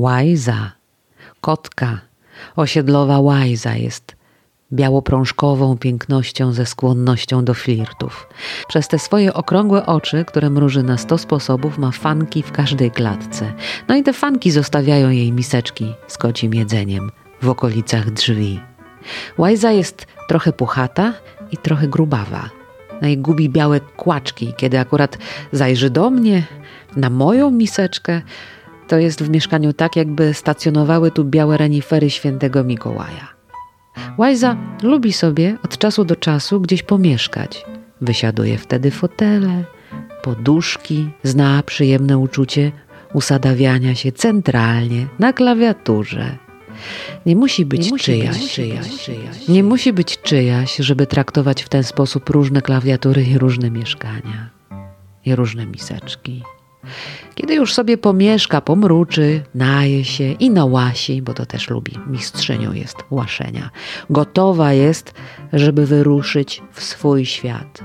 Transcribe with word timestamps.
Łajza, 0.00 0.72
kotka, 1.40 2.00
osiedlowa 2.56 3.20
łajza 3.20 3.76
jest 3.76 4.16
białoprążkową 4.72 5.78
pięknością 5.78 6.52
ze 6.52 6.66
skłonnością 6.66 7.44
do 7.44 7.54
flirtów. 7.54 8.28
Przez 8.68 8.88
te 8.88 8.98
swoje 8.98 9.34
okrągłe 9.34 9.86
oczy, 9.86 10.24
które 10.24 10.50
mruży 10.50 10.82
na 10.82 10.98
sto 10.98 11.18
sposobów, 11.18 11.78
ma 11.78 11.90
fanki 11.90 12.42
w 12.42 12.52
każdej 12.52 12.90
klatce. 12.90 13.52
No 13.88 13.96
i 13.96 14.02
te 14.02 14.12
fanki 14.12 14.50
zostawiają 14.50 15.10
jej 15.10 15.32
miseczki 15.32 15.94
z 16.06 16.18
kocim 16.18 16.54
jedzeniem 16.54 17.10
w 17.42 17.48
okolicach 17.48 18.10
drzwi. 18.10 18.60
Łajza 19.38 19.70
jest 19.70 20.06
trochę 20.28 20.52
puchata 20.52 21.12
i 21.52 21.56
trochę 21.56 21.88
grubawa. 21.88 22.50
No 23.02 23.08
i 23.08 23.18
gubi 23.18 23.48
białe 23.48 23.80
kłaczki, 23.80 24.54
kiedy 24.56 24.78
akurat 24.78 25.18
zajrzy 25.52 25.90
do 25.90 26.10
mnie, 26.10 26.42
na 26.96 27.10
moją 27.10 27.50
miseczkę, 27.50 28.22
to 28.90 28.98
jest 28.98 29.22
w 29.22 29.30
mieszkaniu 29.30 29.72
tak, 29.72 29.96
jakby 29.96 30.34
stacjonowały 30.34 31.10
tu 31.10 31.24
białe 31.24 31.56
renifery 31.56 32.10
świętego 32.10 32.64
Mikołaja. 32.64 33.28
Łajza 34.18 34.56
lubi 34.82 35.12
sobie 35.12 35.56
od 35.64 35.78
czasu 35.78 36.04
do 36.04 36.16
czasu 36.16 36.60
gdzieś 36.60 36.82
pomieszkać. 36.82 37.64
Wysiaduje 38.00 38.58
wtedy 38.58 38.90
fotele, 38.90 39.64
poduszki, 40.22 41.10
zna 41.22 41.62
przyjemne 41.62 42.18
uczucie 42.18 42.72
usadawiania 43.14 43.94
się 43.94 44.12
centralnie 44.12 45.06
na 45.18 45.32
klawiaturze. 45.32 46.36
Nie 47.26 47.36
musi 47.36 47.66
być 47.66 47.84
nie 47.84 47.90
musi 47.90 48.04
czyjaś, 48.04 48.38
być 48.38 48.52
czyjaś, 48.52 49.04
czyjaś, 49.04 49.48
Nie 49.48 49.64
musi 49.64 49.92
być 49.92 50.18
czyjaś, 50.22 50.76
żeby 50.76 51.06
traktować 51.06 51.62
w 51.62 51.68
ten 51.68 51.84
sposób 51.84 52.30
różne 52.30 52.62
klawiatury 52.62 53.22
i 53.22 53.38
różne 53.38 53.70
mieszkania 53.70 54.50
i 55.24 55.34
różne 55.34 55.66
miseczki. 55.66 56.42
Kiedy 57.34 57.54
już 57.54 57.74
sobie 57.74 57.98
pomieszka, 57.98 58.60
pomruczy, 58.60 59.42
naje 59.54 60.04
się 60.04 60.32
i 60.32 60.50
nałasi, 60.50 61.22
bo 61.22 61.34
to 61.34 61.46
też 61.46 61.70
lubi, 61.70 61.92
mistrzynią 62.06 62.72
jest 62.72 62.96
łaszenia. 63.10 63.70
Gotowa 64.10 64.72
jest, 64.72 65.14
żeby 65.52 65.86
wyruszyć 65.86 66.62
w 66.72 66.82
swój 66.82 67.26
świat. 67.26 67.80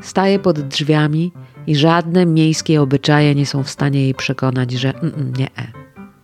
Staje 0.00 0.38
pod 0.38 0.60
drzwiami 0.60 1.32
i 1.66 1.76
żadne 1.76 2.26
miejskie 2.26 2.82
obyczaje 2.82 3.34
nie 3.34 3.46
są 3.46 3.62
w 3.62 3.70
stanie 3.70 4.02
jej 4.02 4.14
przekonać, 4.14 4.72
że 4.72 4.94
mm, 4.94 5.14
mm 5.14 5.32
nie. 5.36 5.46
-e. 5.46 5.62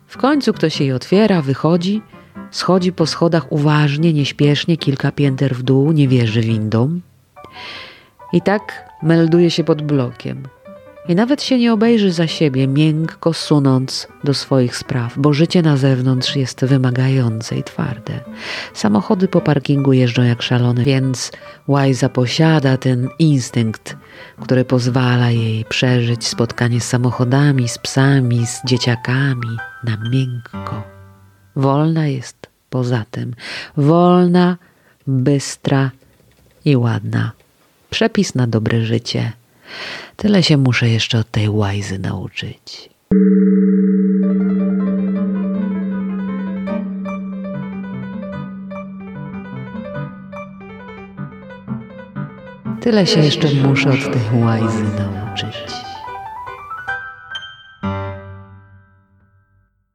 W 0.07 0.17
końcu 0.17 0.53
ktoś 0.53 0.81
jej 0.81 0.93
otwiera, 0.93 1.43
wychodzi, 1.43 2.03
schodzi 2.51 2.93
po 2.93 3.07
schodach 3.07 3.53
uważnie, 3.53 4.13
nieśpiesznie, 4.13 4.77
kilka 4.77 5.13
pięter 5.13 5.55
w 5.55 5.63
dół, 5.63 5.93
nie 5.93 6.09
wierzy 6.09 6.41
windą. 6.41 7.01
I 8.33 8.43
tak 8.43 8.91
melduje 9.03 9.51
się 9.51 9.65
pod 9.65 9.83
blokiem 9.83 10.43
i 11.09 11.15
nawet 11.15 11.43
się 11.43 11.59
nie 11.59 11.73
obejrzy 11.73 12.13
za 12.13 12.27
siebie, 12.27 12.69
miękko 12.69 13.33
sunąc 13.33 14.09
do 14.25 14.35
swoich 14.35 14.77
spraw, 14.77 15.19
bo 15.19 15.33
życie 15.33 15.63
na 15.63 15.77
zewnątrz 15.77 16.37
jest 16.37 16.65
wymagające 16.65 17.57
i 17.57 17.63
twarde. 17.63 18.21
Samochody 18.75 19.29
po 19.29 19.41
parkingu 19.41 19.93
jeżdżą 19.93 20.23
jak 20.23 20.43
szalone, 20.43 20.85
więc 20.85 21.33
Łajza 21.69 22.09
posiada 22.09 22.77
ten 22.77 23.09
instynkt, 23.19 23.97
który 24.41 24.65
pozwala 24.65 25.31
jej 25.31 25.65
przeżyć 25.65 26.27
spotkanie 26.27 26.81
z 26.81 26.89
samochodami, 26.89 27.69
z 27.69 27.79
psami, 27.79 28.47
z 28.47 28.61
dzieciakami 28.65 29.57
na 29.85 29.97
miękko. 30.11 30.83
Wolna 31.57 32.07
jest 32.07 32.37
poza 32.71 33.05
tym, 33.11 33.35
wolna, 33.77 34.57
bystra 35.07 35.91
i 36.65 36.77
ładna. 36.77 37.33
Przepis 37.91 38.35
na 38.35 38.47
dobre 38.47 38.85
życie 38.85 39.33
Tyle 40.17 40.43
się 40.43 40.57
muszę 40.57 40.89
jeszcze 40.89 41.19
od 41.19 41.31
tej 41.31 41.49
łajzy 41.49 41.99
nauczyć. 41.99 42.91
Tyle 52.81 53.07
się 53.07 53.21
jeszcze 53.21 53.49
muszę 53.69 53.91
od 53.91 54.13
tej 54.13 54.41
łajzy 54.43 54.85
nauczyć. 54.85 55.92